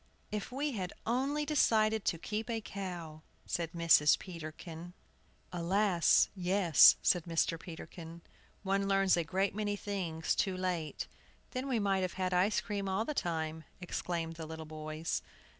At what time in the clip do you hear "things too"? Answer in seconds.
9.75-10.57